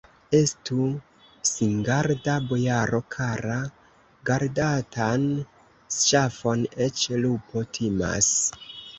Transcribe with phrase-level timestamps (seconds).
[0.35, 0.85] Estu
[1.47, 3.57] singarda, bojaro kara:
[4.29, 5.27] gardatan
[5.97, 8.31] ŝafon eĉ lupo timas!